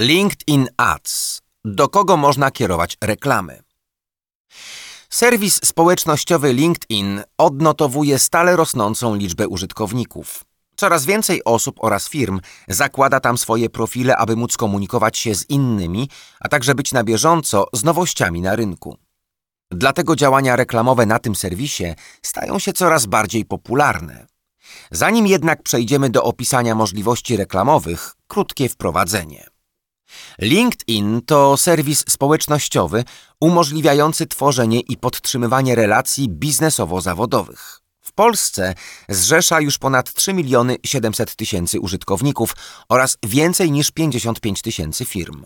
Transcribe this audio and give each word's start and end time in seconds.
LinkedIn 0.00 0.68
Ads. 0.76 1.40
Do 1.64 1.88
kogo 1.88 2.16
można 2.16 2.50
kierować 2.50 2.96
reklamy? 3.00 3.62
Serwis 5.10 5.60
społecznościowy 5.64 6.52
LinkedIn 6.52 7.22
odnotowuje 7.38 8.18
stale 8.18 8.56
rosnącą 8.56 9.14
liczbę 9.14 9.48
użytkowników. 9.48 10.44
Coraz 10.76 11.04
więcej 11.04 11.44
osób 11.44 11.76
oraz 11.80 12.08
firm 12.08 12.40
zakłada 12.68 13.20
tam 13.20 13.38
swoje 13.38 13.70
profile, 13.70 14.16
aby 14.16 14.36
móc 14.36 14.56
komunikować 14.56 15.18
się 15.18 15.34
z 15.34 15.50
innymi, 15.50 16.08
a 16.40 16.48
także 16.48 16.74
być 16.74 16.92
na 16.92 17.04
bieżąco 17.04 17.66
z 17.72 17.84
nowościami 17.84 18.42
na 18.42 18.56
rynku. 18.56 18.96
Dlatego 19.70 20.16
działania 20.16 20.56
reklamowe 20.56 21.06
na 21.06 21.18
tym 21.18 21.34
serwisie 21.34 21.94
stają 22.22 22.58
się 22.58 22.72
coraz 22.72 23.06
bardziej 23.06 23.44
popularne. 23.44 24.26
Zanim 24.90 25.26
jednak 25.26 25.62
przejdziemy 25.62 26.10
do 26.10 26.24
opisania 26.24 26.74
możliwości 26.74 27.36
reklamowych, 27.36 28.14
krótkie 28.26 28.68
wprowadzenie. 28.68 29.57
LinkedIn 30.40 31.22
to 31.26 31.56
serwis 31.56 32.04
społecznościowy 32.08 33.04
umożliwiający 33.40 34.26
tworzenie 34.26 34.80
i 34.80 34.96
podtrzymywanie 34.96 35.74
relacji 35.74 36.28
biznesowo-zawodowych. 36.28 37.80
W 38.00 38.12
Polsce 38.12 38.74
zrzesza 39.08 39.60
już 39.60 39.78
ponad 39.78 40.14
3 40.14 40.34
miliony 40.34 40.76
700 40.86 41.36
tysięcy 41.36 41.80
użytkowników 41.80 42.56
oraz 42.88 43.18
więcej 43.22 43.70
niż 43.70 43.90
55 43.90 44.62
tysięcy 44.62 45.04
firm. 45.04 45.44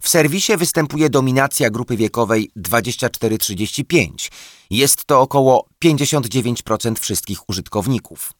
W 0.00 0.08
serwisie 0.08 0.56
występuje 0.56 1.10
dominacja 1.10 1.70
grupy 1.70 1.96
wiekowej 1.96 2.50
24-35. 2.56 4.30
Jest 4.70 5.04
to 5.04 5.20
około 5.20 5.66
59% 5.84 6.98
wszystkich 6.98 7.48
użytkowników. 7.48 8.32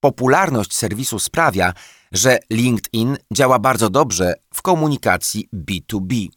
Popularność 0.00 0.76
serwisu 0.76 1.18
sprawia, 1.18 1.72
że 2.12 2.38
LinkedIn 2.50 3.16
działa 3.32 3.58
bardzo 3.58 3.90
dobrze 3.90 4.34
w 4.54 4.62
komunikacji 4.62 5.48
B2B. 5.54 6.28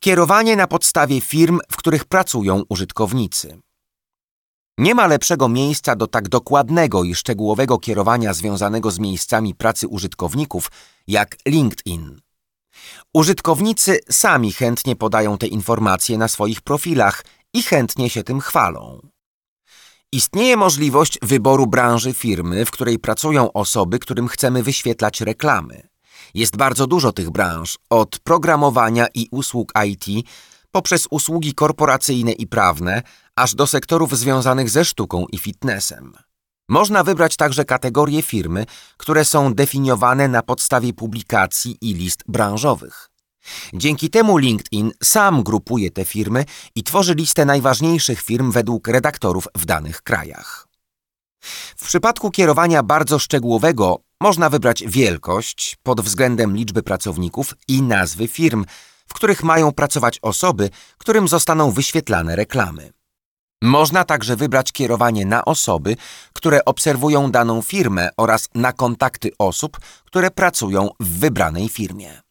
Kierowanie 0.00 0.56
na 0.56 0.66
podstawie 0.66 1.20
firm, 1.20 1.58
w 1.70 1.76
których 1.76 2.04
pracują 2.04 2.62
użytkownicy. 2.68 3.60
Nie 4.78 4.94
ma 4.94 5.06
lepszego 5.06 5.48
miejsca 5.48 5.96
do 5.96 6.06
tak 6.06 6.28
dokładnego 6.28 7.04
i 7.04 7.14
szczegółowego 7.14 7.78
kierowania 7.78 8.34
związanego 8.34 8.90
z 8.90 8.98
miejscami 8.98 9.54
pracy 9.54 9.88
użytkowników 9.88 10.70
jak 11.06 11.36
LinkedIn. 11.46 12.20
Użytkownicy 13.14 14.00
sami 14.10 14.52
chętnie 14.52 14.96
podają 14.96 15.38
te 15.38 15.46
informacje 15.46 16.18
na 16.18 16.28
swoich 16.28 16.60
profilach 16.60 17.24
i 17.54 17.62
chętnie 17.62 18.10
się 18.10 18.22
tym 18.22 18.40
chwalą. 18.40 19.00
Istnieje 20.12 20.56
możliwość 20.56 21.18
wyboru 21.22 21.66
branży 21.66 22.12
firmy, 22.12 22.64
w 22.64 22.70
której 22.70 22.98
pracują 22.98 23.52
osoby, 23.52 23.98
którym 23.98 24.28
chcemy 24.28 24.62
wyświetlać 24.62 25.20
reklamy. 25.20 25.88
Jest 26.34 26.56
bardzo 26.56 26.86
dużo 26.86 27.12
tych 27.12 27.30
branż, 27.30 27.78
od 27.90 28.18
programowania 28.18 29.06
i 29.14 29.28
usług 29.30 29.72
IT, 29.86 30.26
poprzez 30.70 31.06
usługi 31.10 31.54
korporacyjne 31.54 32.32
i 32.32 32.46
prawne, 32.46 33.02
aż 33.36 33.54
do 33.54 33.66
sektorów 33.66 34.18
związanych 34.18 34.70
ze 34.70 34.84
sztuką 34.84 35.26
i 35.32 35.38
fitnessem. 35.38 36.12
Można 36.68 37.04
wybrać 37.04 37.36
także 37.36 37.64
kategorie 37.64 38.22
firmy, 38.22 38.66
które 38.96 39.24
są 39.24 39.54
definiowane 39.54 40.28
na 40.28 40.42
podstawie 40.42 40.92
publikacji 40.92 41.78
i 41.80 41.94
list 41.94 42.24
branżowych. 42.28 43.15
Dzięki 43.74 44.10
temu 44.10 44.36
LinkedIn 44.36 44.92
sam 45.02 45.42
grupuje 45.42 45.90
te 45.90 46.04
firmy 46.04 46.44
i 46.74 46.82
tworzy 46.82 47.14
listę 47.14 47.44
najważniejszych 47.44 48.22
firm 48.22 48.50
według 48.50 48.88
redaktorów 48.88 49.48
w 49.54 49.64
danych 49.64 50.02
krajach. 50.02 50.68
W 51.76 51.84
przypadku 51.86 52.30
kierowania 52.30 52.82
bardzo 52.82 53.18
szczegółowego 53.18 53.98
można 54.20 54.50
wybrać 54.50 54.84
wielkość 54.86 55.76
pod 55.82 56.00
względem 56.00 56.56
liczby 56.56 56.82
pracowników 56.82 57.54
i 57.68 57.82
nazwy 57.82 58.28
firm, 58.28 58.64
w 59.06 59.14
których 59.14 59.42
mają 59.42 59.72
pracować 59.72 60.18
osoby, 60.22 60.70
którym 60.98 61.28
zostaną 61.28 61.70
wyświetlane 61.70 62.36
reklamy. 62.36 62.92
Można 63.62 64.04
także 64.04 64.36
wybrać 64.36 64.72
kierowanie 64.72 65.26
na 65.26 65.44
osoby, 65.44 65.96
które 66.32 66.64
obserwują 66.64 67.30
daną 67.30 67.62
firmę 67.62 68.08
oraz 68.16 68.48
na 68.54 68.72
kontakty 68.72 69.30
osób, 69.38 69.78
które 70.04 70.30
pracują 70.30 70.88
w 71.00 71.18
wybranej 71.18 71.68
firmie. 71.68 72.25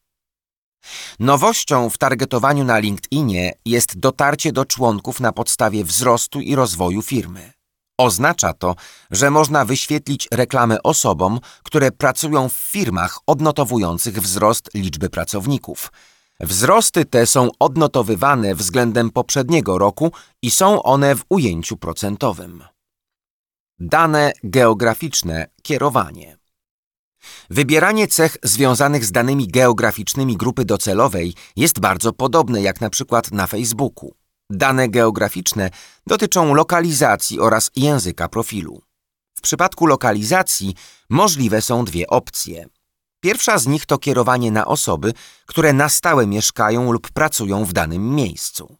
Nowością 1.19 1.90
w 1.90 1.97
targetowaniu 1.97 2.63
na 2.63 2.79
LinkedInie 2.79 3.53
jest 3.66 4.00
dotarcie 4.00 4.51
do 4.51 4.66
członków 4.66 5.19
na 5.19 5.31
podstawie 5.31 5.84
wzrostu 5.84 6.41
i 6.41 6.56
rozwoju 6.56 7.01
firmy. 7.01 7.53
Oznacza 7.97 8.53
to, 8.53 8.75
że 9.12 9.31
można 9.31 9.66
wyświetlić 9.66 10.28
reklamę 10.31 10.84
osobom, 10.84 11.40
które 11.63 11.91
pracują 11.91 12.50
w 12.50 12.53
firmach 12.53 13.19
odnotowujących 13.28 14.22
wzrost 14.22 14.69
liczby 14.74 15.09
pracowników. 15.09 15.91
Wzrosty 16.40 17.06
te 17.06 17.25
są 17.25 17.50
odnotowywane 17.59 18.56
względem 18.56 19.09
poprzedniego 19.09 19.78
roku 19.78 20.12
i 20.41 20.51
są 20.51 20.84
one 20.84 21.16
w 21.16 21.24
ujęciu 21.29 21.78
procentowym. 21.78 22.63
Dane 23.79 24.34
geograficzne 24.44 25.47
kierowanie. 25.62 26.38
Wybieranie 27.50 28.08
cech 28.08 28.38
związanych 28.44 29.06
z 29.06 29.12
danymi 29.12 29.47
geograficznymi 29.47 30.38
grupy 30.38 30.66
docelowej 30.66 31.34
jest 31.56 31.80
bardzo 31.80 32.13
podobne 32.13 32.62
jak 32.62 32.81
na 32.81 32.90
przykład 32.90 33.31
na 33.31 33.47
Facebooku. 33.47 34.16
Dane 34.50 34.90
geograficzne 34.90 35.69
dotyczą 36.08 36.53
lokalizacji 36.53 37.40
oraz 37.40 37.72
języka 37.75 38.30
profilu. 38.30 38.81
W 39.38 39.41
przypadku 39.41 39.86
lokalizacji 39.86 40.75
możliwe 41.09 41.62
są 41.62 41.86
dwie 41.86 42.08
opcje. 42.08 42.66
Pierwsza 43.19 43.57
z 43.57 43.68
nich 43.68 43.86
to 43.86 43.97
kierowanie 43.97 44.52
na 44.52 44.66
osoby, 44.66 45.13
które 45.46 45.74
na 45.74 45.90
stałe 45.90 46.28
mieszkają 46.28 46.92
lub 46.92 47.12
pracują 47.12 47.66
w 47.66 47.74
danym 47.74 48.16
miejscu. 48.16 48.78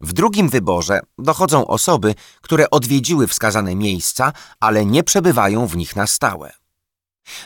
W 0.00 0.12
drugim 0.12 0.48
wyborze 0.48 1.00
dochodzą 1.18 1.66
osoby, 1.66 2.14
które 2.40 2.70
odwiedziły 2.70 3.26
wskazane 3.26 3.74
miejsca, 3.74 4.32
ale 4.60 4.86
nie 4.86 5.02
przebywają 5.02 5.66
w 5.66 5.76
nich 5.76 5.96
na 5.96 6.06
stałe. 6.06 6.52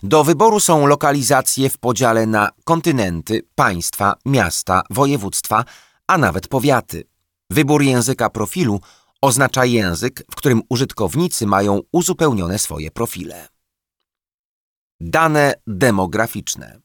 Do 0.02 0.24
wyboru 0.24 0.60
są 0.60 0.86
lokalizacje 0.86 1.70
w 1.70 1.78
podziale 1.78 2.26
na 2.26 2.50
kontynenty, 2.64 3.42
państwa, 3.54 4.14
miasta, 4.26 4.82
województwa, 4.90 5.64
a 6.06 6.18
nawet 6.18 6.48
powiaty. 6.48 7.04
Wybór 7.50 7.82
języka 7.82 8.30
profilu 8.30 8.80
oznacza 9.20 9.64
język, 9.64 10.22
w 10.30 10.34
którym 10.34 10.62
użytkownicy 10.68 11.46
mają 11.46 11.80
uzupełnione 11.92 12.58
swoje 12.58 12.90
profile. 12.90 13.48
Dane 15.00 15.54
demograficzne. 15.66 16.80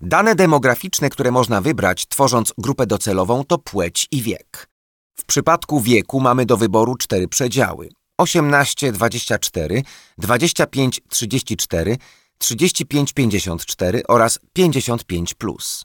Dane 0.00 0.34
demograficzne, 0.34 1.10
które 1.10 1.30
można 1.30 1.60
wybrać 1.60 2.08
tworząc 2.08 2.52
grupę 2.58 2.86
docelową 2.86 3.44
to 3.44 3.58
płeć 3.58 4.08
i 4.10 4.22
wiek. 4.22 4.70
W 5.18 5.24
przypadku 5.24 5.80
wieku 5.80 6.20
mamy 6.20 6.46
do 6.46 6.56
wyboru 6.56 6.96
cztery 6.96 7.28
przedziały– 7.28 7.88
18 8.20 8.92
24, 8.92 9.82
25 10.18 11.00
34, 11.08 11.96
35 12.38 13.12
54 13.12 14.02
oraz 14.08 14.38
55. 14.52 15.34
Plus. 15.34 15.84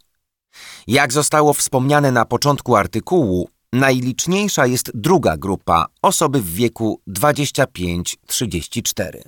Jak 0.88 1.14
zostało 1.14 1.54
wspomniane 1.54 2.12
na 2.12 2.26
początku 2.26 2.76
artykułu, 2.76 3.50
najliczniejsza 3.74 4.66
jest 4.66 4.92
druga 4.94 5.38
grupa 5.38 5.86
osoby 6.02 6.42
w 6.42 6.54
wieku 6.54 7.02
25-34. 7.10 9.22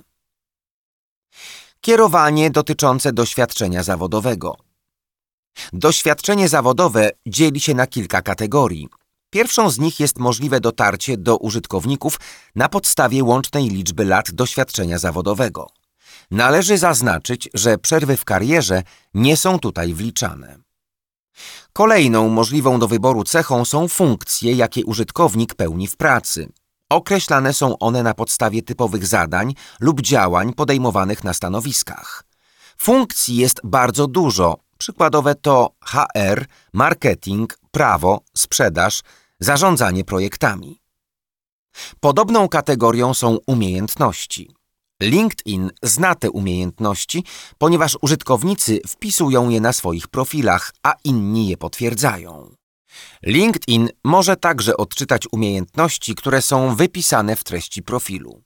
Kierowanie 1.80 2.50
dotyczące 2.50 3.12
doświadczenia 3.12 3.82
zawodowego. 3.82 4.56
Doświadczenie 5.72 6.48
zawodowe 6.48 7.10
dzieli 7.26 7.60
się 7.60 7.74
na 7.74 7.86
kilka 7.86 8.22
kategorii. 8.22 8.88
Pierwszą 9.30 9.70
z 9.70 9.78
nich 9.78 10.00
jest 10.00 10.18
możliwe 10.18 10.60
dotarcie 10.60 11.16
do 11.16 11.36
użytkowników 11.36 12.20
na 12.54 12.68
podstawie 12.68 13.24
łącznej 13.24 13.68
liczby 13.68 14.04
lat 14.04 14.30
doświadczenia 14.30 14.98
zawodowego. 14.98 15.66
Należy 16.30 16.78
zaznaczyć, 16.78 17.48
że 17.54 17.78
przerwy 17.78 18.16
w 18.16 18.24
karierze 18.24 18.82
nie 19.14 19.36
są 19.36 19.58
tutaj 19.58 19.94
wliczane. 19.94 20.58
Kolejną 21.72 22.28
możliwą 22.28 22.78
do 22.78 22.88
wyboru 22.88 23.24
cechą 23.24 23.64
są 23.64 23.88
funkcje, 23.88 24.52
jakie 24.52 24.84
użytkownik 24.84 25.54
pełni 25.54 25.88
w 25.88 25.96
pracy. 25.96 26.52
Określane 26.90 27.54
są 27.54 27.78
one 27.78 28.02
na 28.02 28.14
podstawie 28.14 28.62
typowych 28.62 29.06
zadań 29.06 29.54
lub 29.80 30.00
działań 30.00 30.52
podejmowanych 30.52 31.24
na 31.24 31.34
stanowiskach. 31.34 32.24
Funkcji 32.78 33.36
jest 33.36 33.60
bardzo 33.64 34.06
dużo, 34.06 34.56
Przykładowe 34.78 35.34
to 35.34 35.70
HR, 35.84 36.44
marketing, 36.72 37.58
prawo, 37.70 38.20
sprzedaż, 38.36 39.00
zarządzanie 39.40 40.04
projektami. 40.04 40.80
Podobną 42.00 42.48
kategorią 42.48 43.14
są 43.14 43.38
umiejętności. 43.46 44.50
LinkedIn 45.02 45.70
zna 45.82 46.14
te 46.14 46.30
umiejętności, 46.30 47.24
ponieważ 47.58 47.98
użytkownicy 48.02 48.80
wpisują 48.86 49.48
je 49.48 49.60
na 49.60 49.72
swoich 49.72 50.08
profilach, 50.08 50.72
a 50.82 50.94
inni 51.04 51.48
je 51.48 51.56
potwierdzają. 51.56 52.54
LinkedIn 53.22 53.88
może 54.04 54.36
także 54.36 54.76
odczytać 54.76 55.24
umiejętności, 55.32 56.14
które 56.14 56.42
są 56.42 56.74
wypisane 56.74 57.36
w 57.36 57.44
treści 57.44 57.82
profilu. 57.82 58.42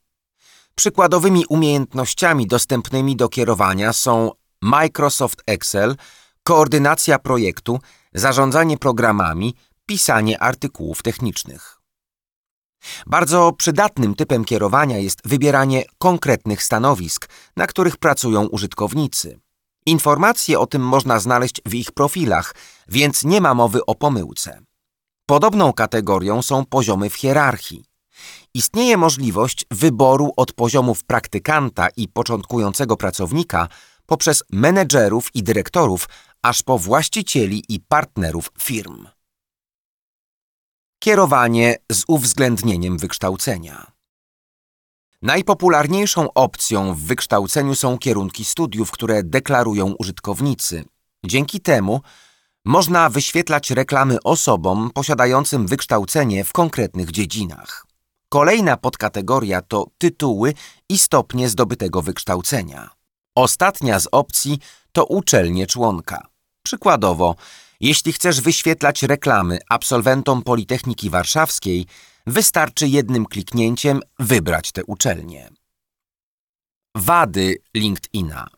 Przykładowymi 0.75 1.47
umiejętnościami 1.49 2.47
dostępnymi 2.47 3.17
do 3.17 3.29
kierowania 3.29 3.93
są 3.93 4.31
Microsoft 4.63 5.43
Excel, 5.47 5.97
koordynacja 6.43 7.19
projektu, 7.19 7.81
zarządzanie 8.15 8.79
programami, 8.79 9.55
pisanie 9.87 10.43
artykułów 10.43 11.03
technicznych. 11.03 11.79
Bardzo 13.07 13.53
przydatnym 13.53 14.15
typem 14.15 14.45
kierowania 14.45 14.99
jest 14.99 15.21
wybieranie 15.25 15.85
konkretnych 15.99 16.63
stanowisk, 16.63 17.29
na 17.57 17.67
których 17.67 17.97
pracują 17.97 18.47
użytkownicy. 18.47 19.41
Informacje 19.87 20.59
o 20.59 20.67
tym 20.67 20.83
można 20.83 21.21
znaleźć 21.21 21.61
w 21.67 21.75
ich 21.75 21.93
profilach, 21.93 22.55
więc 22.89 23.25
nie 23.25 23.41
ma 23.41 23.55
mowy 23.55 23.87
o 23.87 23.95
pomyłce. 23.95 24.61
Podobną 25.27 25.73
kategorią 25.73 26.43
są 26.43 26.65
poziomy 26.67 27.11
w 27.11 27.15
hierarchii. 27.15 27.85
Istnieje 28.55 28.97
możliwość 28.97 29.65
wyboru 29.71 30.33
od 30.37 30.53
poziomów 30.53 31.05
praktykanta 31.05 31.89
i 31.97 32.09
początkującego 32.09 32.97
pracownika 32.97 33.69
poprzez 34.07 34.43
menedżerów 34.51 35.31
i 35.35 35.43
dyrektorów, 35.43 36.09
aż 36.43 36.63
po 36.63 36.79
właścicieli 36.79 37.65
i 37.69 37.81
partnerów 37.81 38.51
firm. 38.61 39.09
Kierowanie 40.99 41.77
z 41.93 42.05
uwzględnieniem 42.09 42.99
wykształcenia. 42.99 43.93
Najpopularniejszą 45.23 46.33
opcją 46.33 46.95
w 46.95 47.01
wykształceniu 47.01 47.75
są 47.75 47.99
kierunki 47.99 48.45
studiów, 48.45 48.91
które 48.91 49.23
deklarują 49.23 49.95
użytkownicy. 49.99 50.85
Dzięki 51.25 51.61
temu 51.61 52.01
można 52.65 53.11
wyświetlać 53.11 53.71
reklamy 53.71 54.23
osobom 54.25 54.91
posiadającym 54.95 55.67
wykształcenie 55.67 56.45
w 56.45 56.53
konkretnych 56.53 57.11
dziedzinach. 57.11 57.87
Kolejna 58.29 58.77
podkategoria 58.77 59.63
to 59.63 59.87
tytuły 59.99 60.55
i 60.89 60.99
stopnie 60.99 61.49
zdobytego 61.49 62.03
wykształcenia. 62.03 62.91
Ostatnia 63.35 64.01
z 64.01 64.09
opcji 64.13 64.59
to 64.93 65.05
uczelnie 65.05 65.67
członka. 65.67 66.27
Przykładowo, 66.63 67.35
jeśli 67.81 68.13
chcesz 68.13 68.41
wyświetlać 68.41 69.03
reklamy 69.03 69.59
absolwentom 69.69 70.43
Politechniki 70.43 71.11
Warszawskiej, 71.11 71.87
wystarczy 72.27 72.89
jednym 72.89 73.27
kliknięciem 73.27 74.01
wybrać 74.19 74.73
tę 74.73 74.85
uczelnię. 74.85 75.51
Wady 76.95 77.57
LinkedIna 77.75 78.49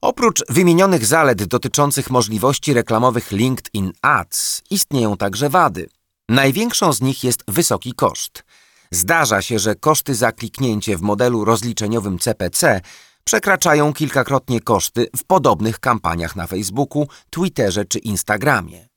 Oprócz 0.00 0.42
wymienionych 0.48 1.06
zalet 1.06 1.44
dotyczących 1.44 2.10
możliwości 2.10 2.74
reklamowych 2.74 3.32
LinkedIn 3.32 3.92
Ads, 4.02 4.62
istnieją 4.70 5.16
także 5.16 5.50
wady. 5.50 5.88
Największą 6.28 6.92
z 6.92 7.00
nich 7.00 7.24
jest 7.24 7.42
wysoki 7.48 7.92
koszt. 7.92 8.44
Zdarza 8.90 9.42
się, 9.42 9.58
że 9.58 9.74
koszty 9.74 10.14
za 10.14 10.32
kliknięcie 10.32 10.96
w 10.96 11.02
modelu 11.02 11.44
rozliczeniowym 11.44 12.18
CPC 12.18 12.80
przekraczają 13.26 13.92
kilkakrotnie 13.92 14.60
koszty 14.60 15.08
w 15.16 15.24
podobnych 15.24 15.80
kampaniach 15.80 16.36
na 16.36 16.46
Facebooku, 16.46 17.08
Twitterze 17.30 17.84
czy 17.84 17.98
Instagramie. 17.98 18.88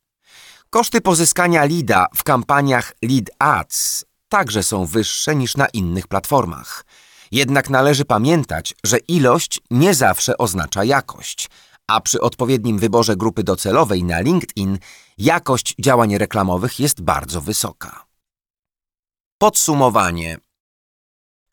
Koszty 0.69 1.01
pozyskania 1.01 1.65
leada 1.65 2.07
w 2.15 2.23
kampaniach 2.23 2.93
Lead 3.01 3.29
Ads 3.39 4.05
także 4.29 4.63
są 4.63 4.85
wyższe 4.85 5.35
niż 5.35 5.57
na 5.57 5.67
innych 5.67 6.07
platformach. 6.07 6.85
Jednak 7.31 7.69
należy 7.69 8.05
pamiętać, 8.05 8.75
że 8.83 8.97
ilość 8.97 9.59
nie 9.71 9.93
zawsze 9.93 10.37
oznacza 10.37 10.83
jakość, 10.83 11.49
a 11.87 12.01
przy 12.01 12.21
odpowiednim 12.21 12.79
wyborze 12.79 13.15
grupy 13.15 13.43
docelowej 13.43 14.03
na 14.03 14.19
LinkedIn 14.19 14.79
jakość 15.17 15.75
działań 15.79 16.17
reklamowych 16.17 16.79
jest 16.79 17.01
bardzo 17.01 17.41
wysoka. 17.41 18.05
Podsumowanie 19.37 20.37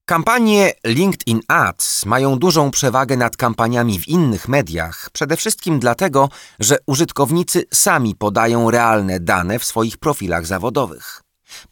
Kampanie 0.08 0.72
LinkedIn 0.84 1.40
Ads 1.48 2.06
mają 2.06 2.38
dużą 2.38 2.70
przewagę 2.70 3.16
nad 3.16 3.36
kampaniami 3.36 4.00
w 4.00 4.08
innych 4.08 4.48
mediach, 4.48 5.10
przede 5.12 5.36
wszystkim 5.36 5.78
dlatego, 5.78 6.28
że 6.60 6.78
użytkownicy 6.86 7.64
sami 7.74 8.14
podają 8.14 8.70
realne 8.70 9.20
dane 9.20 9.58
w 9.58 9.64
swoich 9.64 9.98
profilach 9.98 10.46
zawodowych. 10.46 11.22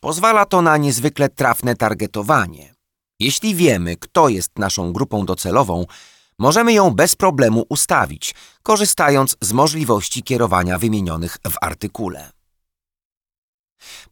Pozwala 0.01 0.47
to 0.47 0.63
na 0.63 0.77
niezwykle 0.77 1.29
trafne 1.29 1.77
targetowanie. 1.77 2.75
Jeśli 3.21 3.55
wiemy, 3.55 3.97
kto 3.97 4.29
jest 4.29 4.59
naszą 4.59 4.93
grupą 4.93 5.27
docelową, 5.27 5.87
możemy 6.39 6.73
ją 6.73 6.91
bez 6.91 7.17
problemu 7.17 7.65
ustawić, 7.69 8.35
korzystając 8.63 9.37
z 9.41 9.53
możliwości 9.53 10.23
kierowania 10.23 10.79
wymienionych 10.79 11.39
w 11.51 11.55
artykule. 11.61 12.34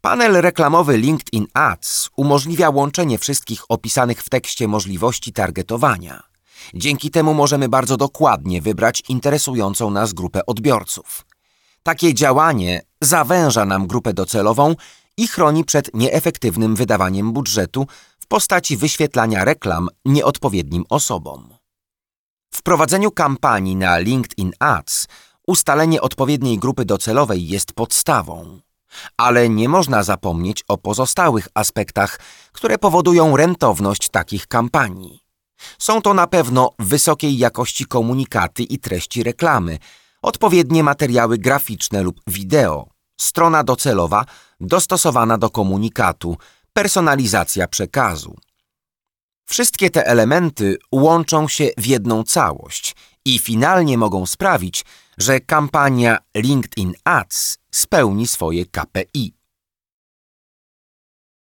Panel 0.02 0.32
reklamowy 0.32 0.98
LinkedIn 0.98 1.46
Ads 1.54 2.10
umożliwia 2.16 2.70
łączenie 2.70 3.18
wszystkich 3.18 3.62
opisanych 3.68 4.22
w 4.22 4.28
tekście 4.28 4.68
możliwości 4.68 5.32
targetowania. 5.32 6.22
Dzięki 6.74 7.10
temu 7.10 7.34
możemy 7.34 7.68
bardzo 7.68 7.96
dokładnie 7.96 8.62
wybrać 8.62 9.02
interesującą 9.08 9.90
nas 9.90 10.12
grupę 10.12 10.46
odbiorców. 10.46 11.26
Takie 11.82 12.14
działanie 12.14 12.82
zawęża 13.00 13.64
nam 13.64 13.86
grupę 13.86 14.12
docelową 14.14 14.74
i 15.16 15.26
chroni 15.26 15.64
przed 15.64 15.94
nieefektywnym 15.94 16.76
wydawaniem 16.76 17.32
budżetu 17.32 17.86
w 18.18 18.26
postaci 18.26 18.76
wyświetlania 18.76 19.44
reklam 19.44 19.88
nieodpowiednim 20.04 20.84
osobom. 20.88 21.54
W 22.54 22.62
prowadzeniu 22.62 23.10
kampanii 23.10 23.76
na 23.76 23.98
LinkedIn 23.98 24.52
Ads 24.58 25.08
ustalenie 25.46 26.00
odpowiedniej 26.00 26.58
grupy 26.58 26.84
docelowej 26.84 27.48
jest 27.48 27.72
podstawą. 27.72 28.60
Ale 29.16 29.48
nie 29.48 29.68
można 29.68 30.02
zapomnieć 30.02 30.64
o 30.68 30.78
pozostałych 30.78 31.48
aspektach, 31.54 32.20
które 32.52 32.78
powodują 32.78 33.36
rentowność 33.36 34.08
takich 34.08 34.46
kampanii. 34.46 35.20
Są 35.78 36.02
to 36.02 36.14
na 36.14 36.26
pewno 36.26 36.70
wysokiej 36.78 37.38
jakości 37.38 37.86
komunikaty 37.86 38.62
i 38.62 38.78
treści 38.78 39.22
reklamy, 39.22 39.78
odpowiednie 40.22 40.82
materiały 40.82 41.38
graficzne 41.38 42.02
lub 42.02 42.20
wideo, 42.26 42.86
strona 43.20 43.64
docelowa 43.64 44.24
dostosowana 44.60 45.38
do 45.38 45.50
komunikatu, 45.50 46.36
personalizacja 46.72 47.68
przekazu. 47.68 48.36
Wszystkie 49.46 49.90
te 49.90 50.06
elementy 50.06 50.76
łączą 50.92 51.48
się 51.48 51.70
w 51.76 51.86
jedną 51.86 52.24
całość 52.24 52.96
i 53.24 53.38
finalnie 53.38 53.98
mogą 53.98 54.26
sprawić, 54.26 54.84
że 55.18 55.40
kampania 55.40 56.18
LinkedIn 56.36 56.94
Ads 57.04 57.58
spełni 57.70 58.26
swoje 58.26 58.66
KPI. 58.66 59.41